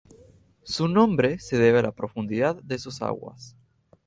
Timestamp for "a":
1.77-1.81